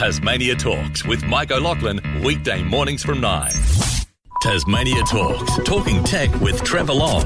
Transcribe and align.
Tasmania 0.00 0.54
Talks 0.54 1.04
with 1.04 1.22
Mike 1.24 1.50
O'Loughlin, 1.50 2.00
weekday 2.24 2.62
mornings 2.62 3.02
from 3.02 3.20
9. 3.20 3.52
Tasmania 4.40 5.02
Talks, 5.02 5.62
talking 5.62 6.02
tech 6.04 6.34
with 6.40 6.64
Trevor 6.64 6.94
Long. 6.94 7.20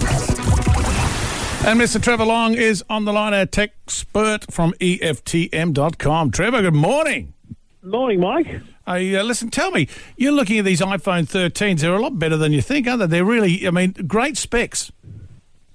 And 1.64 1.80
Mr. 1.80 2.02
Trevor 2.02 2.24
Long 2.24 2.54
is 2.54 2.82
on 2.90 3.04
the 3.04 3.12
line, 3.12 3.32
our 3.32 3.46
tech 3.46 3.74
expert 3.86 4.52
from 4.52 4.72
EFTM.com. 4.80 6.32
Trevor, 6.32 6.62
good 6.62 6.74
morning. 6.74 7.32
Morning, 7.80 8.18
Mike. 8.18 8.48
Hey, 8.84 9.14
uh, 9.14 9.22
listen, 9.22 9.50
tell 9.50 9.70
me, 9.70 9.86
you're 10.16 10.32
looking 10.32 10.58
at 10.58 10.64
these 10.64 10.80
iPhone 10.80 11.28
13s. 11.28 11.78
They're 11.78 11.94
a 11.94 12.02
lot 12.02 12.18
better 12.18 12.36
than 12.36 12.52
you 12.52 12.60
think, 12.60 12.88
aren't 12.88 12.98
they? 12.98 13.06
They're 13.06 13.24
really, 13.24 13.68
I 13.68 13.70
mean, 13.70 13.92
great 14.08 14.36
specs. 14.36 14.90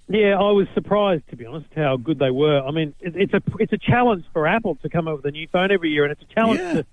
Yeah, 0.10 0.40
I 0.40 0.52
was 0.52 0.68
surprised 0.74 1.28
to 1.30 1.36
be 1.36 1.46
honest 1.46 1.68
how 1.76 1.96
good 1.98 2.18
they 2.18 2.32
were. 2.32 2.60
I 2.62 2.72
mean, 2.72 2.96
it, 3.00 3.16
it's 3.16 3.34
a 3.34 3.42
it's 3.60 3.74
a 3.74 3.78
challenge 3.78 4.26
for 4.34 4.48
Apple 4.48 4.76
to 4.82 4.90
come 4.90 5.08
up 5.08 5.18
with 5.18 5.26
a 5.26 5.32
new 5.32 5.48
phone 5.48 5.72
every 5.72 5.92
year, 5.92 6.04
and 6.04 6.12
it's 6.12 6.22
a 6.24 6.34
challenge 6.34 6.60
Yeah. 6.60 6.74
to 6.74 6.86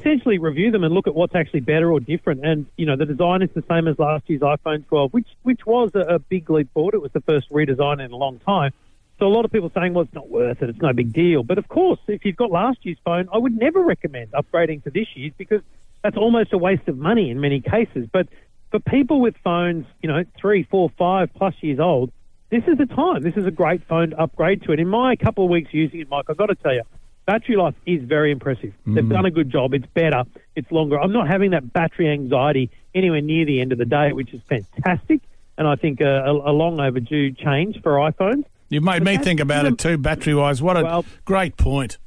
essentially 0.00 0.38
review 0.38 0.70
them 0.70 0.82
and 0.82 0.92
look 0.92 1.06
at 1.06 1.14
what's 1.14 1.34
actually 1.34 1.60
better 1.60 1.92
or 1.92 2.00
different. 2.00 2.44
And 2.46 2.66
you 2.76 2.86
know, 2.86 2.96
the 2.96 3.04
design 3.04 3.42
is 3.42 3.50
the 3.54 3.62
same 3.68 3.86
as 3.86 3.98
last 3.98 4.24
year's 4.28 4.40
iPhone 4.40 4.86
12, 4.88 5.12
which 5.12 5.28
which 5.42 5.66
was 5.66 5.90
a, 5.94 6.14
a 6.14 6.18
big 6.18 6.48
leap 6.48 6.72
forward. 6.72 6.94
It 6.94 7.02
was 7.02 7.12
the 7.12 7.20
first 7.20 7.50
redesign 7.50 8.02
in 8.02 8.10
a 8.10 8.16
long 8.16 8.38
time. 8.38 8.72
So 9.18 9.26
a 9.26 9.28
lot 9.28 9.44
of 9.44 9.52
people 9.52 9.70
saying, 9.74 9.92
well, 9.94 10.04
it's 10.04 10.14
not 10.14 10.28
worth 10.28 10.62
it. 10.62 10.68
It's 10.70 10.80
no 10.80 10.92
big 10.92 11.12
deal. 11.12 11.42
But 11.42 11.58
of 11.58 11.68
course, 11.68 11.98
if 12.06 12.24
you've 12.24 12.36
got 12.36 12.50
last 12.50 12.78
year's 12.84 12.98
phone, 13.04 13.28
I 13.32 13.38
would 13.38 13.56
never 13.56 13.80
recommend 13.82 14.32
upgrading 14.32 14.84
to 14.84 14.90
this 14.90 15.08
year's 15.14 15.32
because 15.36 15.62
that's 16.02 16.16
almost 16.16 16.52
a 16.54 16.58
waste 16.58 16.86
of 16.88 16.96
money 16.98 17.30
in 17.30 17.40
many 17.40 17.60
cases. 17.60 18.08
But 18.10 18.28
for 18.70 18.78
people 18.80 19.20
with 19.20 19.34
phones, 19.42 19.86
you 20.02 20.08
know, 20.08 20.24
three, 20.38 20.64
four, 20.64 20.90
five 20.98 21.30
plus 21.34 21.54
years 21.60 21.80
old, 21.80 22.12
this 22.50 22.62
is 22.66 22.78
the 22.78 22.86
time. 22.86 23.22
This 23.22 23.36
is 23.36 23.44
a 23.46 23.50
great 23.50 23.82
phone 23.88 24.10
to 24.10 24.20
upgrade 24.20 24.62
to 24.64 24.72
it. 24.72 24.80
In 24.80 24.88
my 24.88 25.16
couple 25.16 25.44
of 25.44 25.50
weeks 25.50 25.72
using 25.72 26.00
it, 26.00 26.08
Mike, 26.08 26.26
I've 26.28 26.36
got 26.36 26.46
to 26.46 26.54
tell 26.54 26.72
you, 26.74 26.82
battery 27.26 27.56
life 27.56 27.74
is 27.86 28.02
very 28.02 28.30
impressive. 28.30 28.72
They've 28.86 29.08
done 29.08 29.26
a 29.26 29.30
good 29.30 29.50
job. 29.50 29.74
It's 29.74 29.86
better. 29.94 30.24
It's 30.54 30.70
longer. 30.70 31.00
I'm 31.00 31.12
not 31.12 31.26
having 31.28 31.50
that 31.50 31.72
battery 31.72 32.08
anxiety 32.08 32.70
anywhere 32.94 33.20
near 33.20 33.44
the 33.44 33.60
end 33.60 33.72
of 33.72 33.78
the 33.78 33.84
day, 33.84 34.12
which 34.12 34.32
is 34.32 34.40
fantastic. 34.48 35.20
And 35.58 35.66
I 35.66 35.74
think 35.76 36.00
a, 36.00 36.24
a, 36.24 36.50
a 36.50 36.52
long 36.52 36.78
overdue 36.80 37.32
change 37.32 37.80
for 37.82 37.92
iPhones. 37.94 38.44
You've 38.68 38.84
made 38.84 39.02
me 39.02 39.16
think 39.16 39.40
about 39.40 39.64
it 39.64 39.78
too, 39.78 39.96
battery 39.98 40.34
wise. 40.34 40.60
What 40.62 40.76
a 40.76 40.82
Well- 40.84 41.04
great 41.24 41.56
point. 41.56 41.98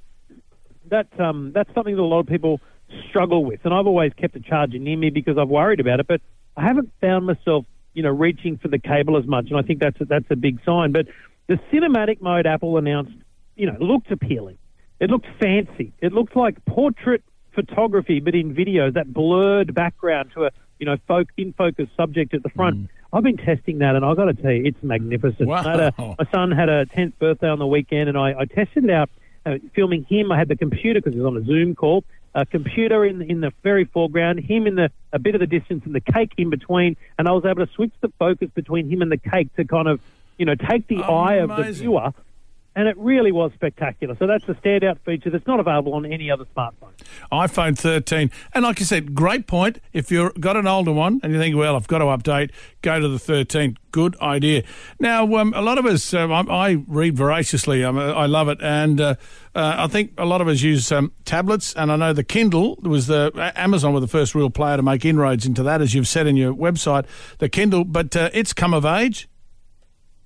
That's 0.87 1.19
um, 1.19 1.51
that's 1.53 1.71
something 1.75 1.95
that 1.95 2.01
a 2.01 2.03
lot 2.03 2.19
of 2.21 2.27
people 2.27 2.59
struggle 3.07 3.45
with, 3.45 3.59
and 3.63 3.73
I've 3.73 3.85
always 3.85 4.11
kept 4.13 4.35
a 4.35 4.39
charger 4.39 4.79
near 4.79 4.97
me 4.97 5.11
because 5.11 5.37
I've 5.37 5.47
worried 5.49 5.79
about 5.79 5.99
it. 5.99 6.07
But 6.07 6.19
I 6.57 6.63
haven't 6.63 6.91
found 6.99 7.27
myself, 7.27 7.65
you 7.93 8.03
know, 8.03 8.09
reaching 8.09 8.57
for 8.57 8.67
the 8.67 8.79
cable 8.79 9.17
as 9.17 9.25
much, 9.25 9.47
and 9.49 9.57
I 9.57 9.61
think 9.61 9.79
that's 9.79 9.99
a, 10.01 10.05
that's 10.05 10.29
a 10.29 10.35
big 10.35 10.59
sign. 10.65 10.91
But 10.91 11.07
the 11.47 11.59
cinematic 11.71 12.21
mode 12.21 12.45
Apple 12.45 12.77
announced, 12.77 13.13
you 13.55 13.65
know, 13.65 13.77
looked 13.79 14.11
appealing. 14.11 14.57
It 14.99 15.09
looked 15.09 15.27
fancy. 15.39 15.93
It 15.99 16.13
looked 16.13 16.35
like 16.35 16.63
portrait 16.65 17.23
photography, 17.53 18.19
but 18.19 18.35
in 18.35 18.53
video. 18.53 18.91
That 18.91 19.11
blurred 19.13 19.73
background 19.73 20.31
to 20.35 20.45
a 20.45 20.51
you 20.77 20.85
know 20.85 20.97
folk 21.07 21.27
in 21.37 21.53
focus 21.53 21.87
subject 21.97 22.33
at 22.33 22.43
the 22.43 22.49
front. 22.49 22.89
I've 23.11 23.23
been 23.23 23.37
testing 23.37 23.79
that, 23.79 23.95
and 23.95 24.05
I've 24.05 24.15
got 24.17 24.25
to 24.25 24.33
tell 24.35 24.51
you, 24.51 24.65
it's 24.65 24.83
magnificent. 24.83 25.49
Wow. 25.49 25.63
I 25.65 25.71
had 25.71 25.79
a- 25.79 25.93
my 25.97 26.25
son 26.31 26.51
had 26.51 26.69
a 26.69 26.85
10th 26.85 27.13
birthday 27.17 27.47
on 27.49 27.57
the 27.57 27.65
weekend, 27.65 28.07
and 28.07 28.15
I, 28.15 28.35
I 28.41 28.45
tested 28.45 28.83
it 28.83 28.91
out, 28.91 29.09
uh, 29.47 29.55
filming 29.73 30.03
him. 30.03 30.31
I 30.31 30.37
had 30.37 30.47
the 30.47 30.55
computer 30.55 30.99
because 30.99 31.13
he 31.13 31.19
was 31.19 31.25
on 31.25 31.35
a 31.35 31.43
Zoom 31.43 31.73
call. 31.73 32.03
A 32.35 32.45
computer 32.45 33.05
in 33.05 33.21
in 33.23 33.41
the 33.41 33.51
very 33.63 33.85
foreground, 33.85 34.39
him 34.39 34.67
in 34.67 34.75
the 34.75 34.91
a 35.11 35.19
bit 35.19 35.35
of 35.35 35.41
the 35.41 35.47
distance, 35.47 35.83
and 35.85 35.95
the 35.95 36.01
cake 36.01 36.33
in 36.37 36.49
between. 36.49 36.95
And 37.17 37.27
I 37.27 37.31
was 37.31 37.43
able 37.45 37.65
to 37.65 37.73
switch 37.73 37.93
the 38.01 38.09
focus 38.19 38.49
between 38.53 38.89
him 38.89 39.01
and 39.01 39.11
the 39.11 39.17
cake 39.17 39.53
to 39.55 39.65
kind 39.65 39.87
of, 39.87 39.99
you 40.37 40.45
know, 40.45 40.55
take 40.55 40.87
the 40.87 41.01
oh, 41.03 41.15
eye 41.15 41.35
of 41.35 41.49
the 41.49 41.71
viewer. 41.71 42.13
And 42.79 42.87
it 42.87 42.97
really 42.97 43.33
was 43.33 43.51
spectacular. 43.55 44.15
So 44.17 44.25
that's 44.25 44.45
a 44.47 44.53
standout 44.53 44.99
feature 44.99 45.29
that's 45.29 45.45
not 45.45 45.59
available 45.59 45.95
on 45.95 46.05
any 46.05 46.31
other 46.31 46.45
smartphone. 46.55 46.93
iPhone 47.29 47.77
13. 47.77 48.31
And 48.53 48.63
like 48.63 48.79
you 48.79 48.85
said, 48.85 49.13
great 49.13 49.47
point. 49.47 49.79
If 49.91 50.09
you've 50.09 50.39
got 50.39 50.55
an 50.55 50.65
older 50.65 50.93
one 50.93 51.19
and 51.21 51.33
you 51.33 51.39
think, 51.39 51.57
well, 51.57 51.75
I've 51.75 51.89
got 51.89 51.97
to 51.97 52.05
update, 52.05 52.51
go 52.81 52.97
to 52.97 53.09
the 53.09 53.19
13. 53.19 53.77
Good 53.91 54.15
idea. 54.21 54.63
Now, 54.97 55.35
um, 55.35 55.53
a 55.57 55.61
lot 55.61 55.77
of 55.77 55.85
us, 55.85 56.13
um, 56.13 56.31
I, 56.31 56.39
I 56.49 56.83
read 56.87 57.17
voraciously. 57.17 57.83
I 57.83 58.27
love 58.27 58.47
it. 58.47 58.59
And 58.61 59.01
uh, 59.01 59.15
uh, 59.53 59.75
I 59.77 59.87
think 59.87 60.13
a 60.17 60.25
lot 60.25 60.39
of 60.39 60.47
us 60.47 60.61
use 60.61 60.89
um, 60.89 61.11
tablets. 61.25 61.73
And 61.73 61.91
I 61.91 61.97
know 61.97 62.13
the 62.13 62.23
Kindle 62.23 62.77
was 62.81 63.07
the 63.07 63.51
Amazon 63.57 63.93
were 63.93 63.99
the 63.99 64.07
first 64.07 64.33
real 64.33 64.49
player 64.49 64.77
to 64.77 64.83
make 64.83 65.03
inroads 65.03 65.45
into 65.45 65.63
that, 65.63 65.81
as 65.81 65.93
you've 65.93 66.07
said 66.07 66.27
in 66.27 66.37
your 66.37 66.53
website, 66.53 67.07
the 67.39 67.49
Kindle. 67.49 67.83
But 67.83 68.15
uh, 68.15 68.29
it's 68.31 68.53
come 68.53 68.73
of 68.73 68.85
age. 68.85 69.28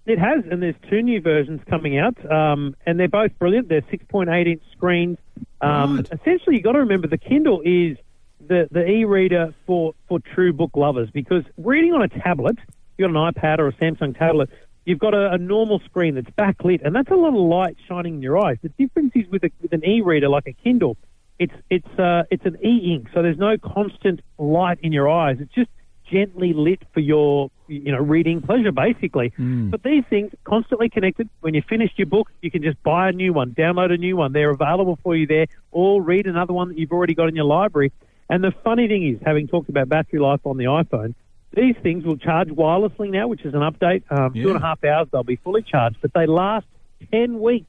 It 0.06 0.20
has, 0.20 0.44
and 0.50 0.62
there's 0.62 0.76
two 0.90 1.02
new 1.02 1.22
versions 1.22 1.62
coming 1.70 1.98
out, 1.98 2.18
um, 2.30 2.76
and 2.86 3.00
they're 3.00 3.08
both 3.08 3.38
brilliant. 3.40 3.70
They're 3.70 3.82
6.8 3.84 4.48
inch 4.48 4.62
screens. 4.72 5.18
Um, 5.62 5.96
Right. 5.98 6.10
Essentially, 6.12 6.56
you've 6.56 6.64
got 6.64 6.74
to 6.74 6.80
remember 6.80 7.08
the 7.08 7.18
Kindle 7.18 7.62
is 7.64 7.98
the, 8.46 8.68
the 8.70 8.86
e-reader 8.86 9.54
for, 9.66 9.94
for 10.10 10.20
true 10.20 10.52
book 10.52 10.72
lovers 10.76 11.10
because 11.10 11.44
reading 11.58 11.94
on 11.94 12.02
a 12.02 12.10
tablet, 12.10 12.58
you've 12.98 13.14
got 13.14 13.18
an 13.18 13.34
iPad 13.34 13.60
or 13.60 13.70
a 13.70 13.74
Samsung 13.74 14.18
tablet, 14.18 14.50
you've 14.86 15.00
got 15.00 15.14
a, 15.14 15.32
a 15.32 15.38
normal 15.38 15.80
screen 15.86 16.16
that's 16.16 16.30
backlit, 16.32 16.86
and 16.86 16.94
that's 16.94 17.10
a 17.10 17.16
lot 17.16 17.30
of 17.30 17.36
light 17.36 17.78
shining 17.88 18.16
in 18.16 18.22
your 18.22 18.38
eyes. 18.38 18.58
The 18.62 18.70
difference 18.70 19.14
is 19.16 19.26
with, 19.30 19.46
a, 19.46 19.52
with 19.62 19.72
an 19.72 19.86
e-reader 19.86 20.28
like 20.28 20.48
a 20.48 20.54
Kindle, 20.54 20.98
it's 21.40 21.54
it's 21.70 22.00
uh, 22.00 22.24
it's 22.30 22.46
an 22.46 22.58
e-ink, 22.64 23.08
so 23.14 23.22
there's 23.22 23.38
no 23.38 23.58
constant 23.58 24.22
light 24.38 24.80
in 24.82 24.92
your 24.92 25.10
eyes. 25.10 25.38
It's 25.40 25.54
just 25.54 25.70
gently 26.14 26.54
lit 26.54 26.82
for 26.94 27.00
your 27.00 27.50
you 27.68 27.92
know 27.92 28.00
reading 28.00 28.42
pleasure 28.42 28.72
basically. 28.72 29.34
But 29.72 29.82
these 29.84 30.04
things 30.10 30.32
constantly 30.44 30.90
connected 30.90 31.30
when 31.42 31.54
you 31.56 31.62
finished 31.68 31.98
your 31.98 32.08
book 32.08 32.28
you 32.42 32.52
can 32.52 32.62
just 32.62 32.82
buy 32.84 33.10
a 33.10 33.12
new 33.12 33.34
one 33.34 33.52
download 33.54 33.92
a 33.92 33.98
new 33.98 34.16
one. 34.16 34.32
They're 34.34 34.52
available 34.52 34.98
for 35.04 35.16
you 35.16 35.26
there 35.28 35.48
or 35.72 36.02
read 36.02 36.26
another 36.28 36.54
one 36.54 36.68
that 36.70 36.78
you've 36.78 36.92
already 36.92 37.16
got 37.16 37.28
in 37.30 37.36
your 37.36 37.46
library. 37.46 37.92
And 38.30 38.44
the 38.44 38.52
funny 38.64 38.88
thing 38.88 39.04
is 39.08 39.20
having 39.26 39.48
talked 39.48 39.70
about 39.70 39.90
battery 39.90 40.20
life 40.20 40.42
on 40.46 40.58
the 40.58 40.66
iphone 40.66 41.16
these 41.56 41.76
things 41.84 42.04
will 42.04 42.18
charge 42.18 42.50
wirelessly 42.50 43.10
now 43.12 43.28
which 43.28 43.44
is 43.46 43.54
an 43.54 43.62
update. 43.62 44.04
Um, 44.12 44.34
two 44.34 44.48
and 44.50 44.58
a 44.58 44.60
Yeah. 44.60 44.60
half 44.60 44.84
hours 44.84 45.08
they'll 45.12 45.24
be 45.24 45.36
fully 45.38 45.62
charged 45.64 45.98
but 46.02 46.12
they 46.14 46.26
last 46.26 46.66
10 47.12 47.40
weeks 47.40 47.68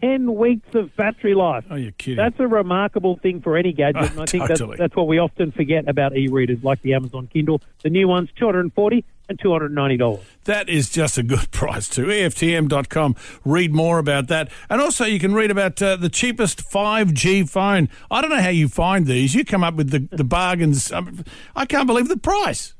10 0.00 0.34
weeks 0.34 0.74
of 0.74 0.94
battery 0.96 1.34
life 1.34 1.64
Oh, 1.70 1.76
you're 1.76 1.92
kidding. 1.92 2.16
that's 2.16 2.38
a 2.40 2.46
remarkable 2.46 3.16
thing 3.18 3.40
for 3.40 3.56
any 3.56 3.72
gadget, 3.72 4.02
Oh, 4.02 4.06
and 4.06 4.20
I 4.20 4.26
think 4.26 4.46
totally. 4.48 4.70
that's, 4.70 4.78
that's 4.78 4.96
what 4.96 5.06
we 5.08 5.18
often 5.18 5.52
forget 5.52 5.88
about 5.88 6.16
e-readers 6.16 6.62
like 6.62 6.82
the 6.82 6.94
Amazon 6.94 7.28
Kindle. 7.32 7.60
The 7.82 7.90
new 7.90 8.06
ones, 8.08 8.28
240 8.36 9.04
and 9.30 9.38
$290. 9.38 10.20
That 10.44 10.68
is 10.68 10.88
just 10.90 11.18
a 11.18 11.22
good 11.22 11.50
price 11.50 11.88
too. 11.88 12.10
E 12.10 12.20
EFTM.com. 12.22 13.14
Read 13.44 13.74
more 13.74 13.98
about 13.98 14.28
that. 14.28 14.50
And 14.70 14.80
also, 14.80 15.04
you 15.04 15.18
can 15.18 15.34
read 15.34 15.50
about 15.50 15.80
uh, 15.82 15.96
the 15.96 16.08
cheapest 16.08 16.68
5G 16.70 17.48
phone. 17.48 17.88
I 18.10 18.20
don't 18.20 18.30
know 18.30 18.40
how 18.40 18.48
you 18.48 18.68
find 18.68 19.06
these. 19.06 19.34
You 19.34 19.44
come 19.44 19.62
up 19.64 19.74
with 19.74 19.90
the, 19.90 20.08
the 20.16 20.24
bargains. 20.24 20.90
Um, 20.92 21.24
I 21.54 21.66
can't 21.66 21.86
believe 21.86 22.08
the 22.08 22.16
price. 22.16 22.74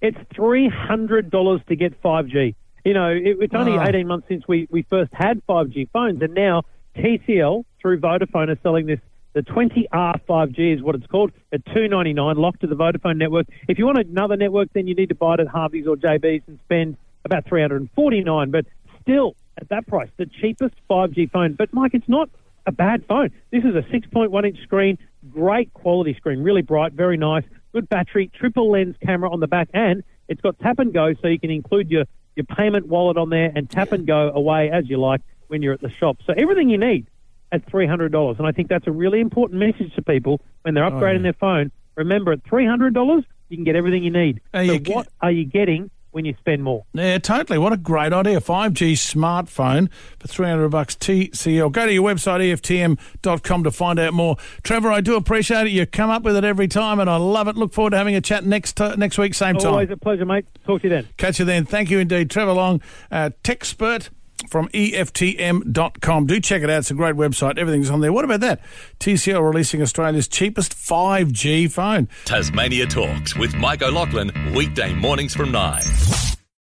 It's 0.00 0.18
$300 0.36 1.66
to 1.66 1.76
get 1.76 2.00
5G. 2.02 2.54
You 2.84 2.92
know, 2.94 3.08
it, 3.08 3.38
it's 3.40 3.54
only 3.54 3.72
Wow. 3.72 3.86
18 3.88 4.06
months 4.06 4.28
since 4.28 4.46
we, 4.46 4.68
we 4.70 4.82
first 4.82 5.12
had 5.12 5.44
5G 5.46 5.88
phones, 5.90 6.20
and 6.22 6.34
now 6.34 6.62
TCL 6.96 7.64
through 7.80 8.00
Vodafone 8.00 8.48
are 8.50 8.58
selling 8.62 8.86
this. 8.86 9.00
The 9.32 9.42
20R 9.42 10.20
5G 10.28 10.76
is 10.76 10.82
what 10.82 10.94
it's 10.94 11.06
called 11.06 11.32
at 11.52 11.64
299 11.66 12.36
locked 12.36 12.60
to 12.60 12.68
the 12.68 12.76
Vodafone 12.76 13.16
network. 13.16 13.46
If 13.66 13.78
you 13.78 13.86
want 13.86 13.98
another 13.98 14.36
network, 14.36 14.68
then 14.74 14.86
you 14.86 14.94
need 14.94 15.08
to 15.08 15.14
buy 15.16 15.34
it 15.34 15.40
at 15.40 15.48
Harvey's 15.48 15.88
or 15.88 15.96
JB's 15.96 16.44
and 16.46 16.60
spend 16.64 16.96
about 17.24 17.44
349. 17.46 18.50
But 18.52 18.66
still, 19.02 19.34
at 19.58 19.68
that 19.70 19.88
price, 19.88 20.08
the 20.18 20.26
cheapest 20.26 20.74
5G 20.88 21.32
phone. 21.32 21.54
But 21.54 21.72
Mike, 21.72 21.94
it's 21.94 22.08
not 22.08 22.28
a 22.66 22.72
bad 22.72 23.04
phone. 23.06 23.30
This 23.50 23.64
is 23.64 23.74
a 23.74 23.82
6.1 23.92 24.46
inch 24.46 24.62
screen, 24.62 24.98
great 25.30 25.72
quality 25.74 26.14
screen, 26.14 26.42
really 26.42 26.62
bright, 26.62 26.92
very 26.92 27.16
nice, 27.16 27.44
good 27.72 27.88
battery, 27.88 28.30
triple 28.38 28.70
lens 28.70 28.94
camera 29.04 29.30
on 29.30 29.40
the 29.40 29.48
back, 29.48 29.68
and 29.74 30.04
it's 30.28 30.40
got 30.40 30.58
tap 30.60 30.78
and 30.78 30.92
go, 30.92 31.12
so 31.20 31.28
you 31.28 31.38
can 31.40 31.50
include 31.50 31.90
your 31.90 32.04
your 32.36 32.44
payment 32.44 32.86
wallet 32.86 33.16
on 33.16 33.30
there 33.30 33.52
and 33.54 33.68
tap 33.70 33.92
and 33.92 34.06
go 34.06 34.30
away 34.34 34.70
as 34.70 34.88
you 34.88 34.98
like 34.98 35.20
when 35.48 35.62
you're 35.62 35.74
at 35.74 35.80
the 35.80 35.90
shop. 35.90 36.18
So 36.26 36.34
everything 36.36 36.68
you 36.70 36.78
need 36.78 37.06
at 37.52 37.68
three 37.68 37.86
hundred 37.86 38.12
dollars, 38.12 38.36
and 38.38 38.46
I 38.46 38.52
think 38.52 38.68
that's 38.68 38.86
a 38.86 38.92
really 38.92 39.20
important 39.20 39.60
message 39.60 39.94
to 39.94 40.02
people 40.02 40.40
when 40.62 40.74
they're 40.74 40.84
oh, 40.84 40.90
upgrading 40.90 41.18
yeah. 41.18 41.22
their 41.22 41.32
phone. 41.34 41.70
Remember, 41.96 42.32
at 42.32 42.44
three 42.44 42.66
hundred 42.66 42.94
dollars, 42.94 43.24
you 43.48 43.56
can 43.56 43.64
get 43.64 43.76
everything 43.76 44.02
you 44.02 44.10
need. 44.10 44.40
Hey, 44.52 44.66
so 44.66 44.72
you 44.74 44.78
get- 44.80 44.96
what 44.96 45.08
are 45.20 45.30
you 45.30 45.44
getting 45.44 45.90
when 46.14 46.24
you 46.24 46.34
spend 46.38 46.62
more? 46.62 46.84
Yeah, 46.92 47.18
totally. 47.18 47.58
What 47.58 47.72
a 47.72 47.76
great 47.76 48.12
idea. 48.12 48.40
5G 48.40 48.92
smartphone 48.92 49.90
for 50.18 50.28
300 50.28 50.68
bucks 50.68 50.94
TCL. 50.94 51.72
Go 51.72 51.86
to 51.86 51.92
your 51.92 52.04
website, 52.08 52.40
EFTM.com, 52.40 53.64
to 53.64 53.70
find 53.70 53.98
out 53.98 54.14
more. 54.14 54.36
Trevor, 54.62 54.92
I 54.92 55.00
do 55.00 55.16
appreciate 55.16 55.66
it. 55.66 55.70
You 55.70 55.86
come 55.86 56.10
up 56.10 56.22
with 56.22 56.36
it 56.36 56.44
every 56.44 56.68
time, 56.68 57.00
and 57.00 57.10
I 57.10 57.16
love 57.16 57.48
it. 57.48 57.56
Look 57.56 57.72
forward 57.72 57.90
to 57.90 57.96
having 57.96 58.14
a 58.14 58.20
chat 58.20 58.44
next 58.44 58.80
uh, 58.80 58.94
next 58.94 59.18
week, 59.18 59.34
same 59.34 59.56
time. 59.56 59.72
Always 59.72 59.90
a 59.90 59.96
pleasure, 59.96 60.24
mate. 60.24 60.46
Talk 60.64 60.82
to 60.82 60.88
you 60.88 60.94
then. 60.94 61.08
Catch 61.16 61.40
you 61.40 61.44
then. 61.44 61.64
Thank 61.64 61.90
you 61.90 61.98
indeed. 61.98 62.30
Trevor 62.30 62.52
Long, 62.52 62.80
uh, 63.10 63.30
Techspert 63.42 64.10
from 64.48 64.68
EFTM.com. 64.68 66.26
Do 66.26 66.40
check 66.40 66.62
it 66.62 66.70
out. 66.70 66.78
It's 66.78 66.90
a 66.90 66.94
great 66.94 67.14
website. 67.14 67.58
Everything's 67.58 67.90
on 67.90 68.00
there. 68.00 68.12
What 68.12 68.24
about 68.24 68.40
that? 68.40 68.60
TCL 69.00 69.42
releasing 69.46 69.82
Australia's 69.82 70.28
cheapest 70.28 70.74
5G 70.74 71.70
phone. 71.70 72.08
Tasmania 72.24 72.86
Talks 72.86 73.36
with 73.36 73.54
Mike 73.54 73.82
O'Loughlin, 73.82 74.32
weekday 74.54 74.92
mornings 74.94 75.34
from 75.34 75.52
9. 75.52 76.33